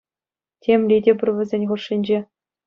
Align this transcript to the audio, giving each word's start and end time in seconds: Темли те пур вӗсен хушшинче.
Темли 0.61 0.97
те 1.03 1.11
пур 1.17 1.29
вӗсен 1.35 1.63
хушшинче. 1.69 2.19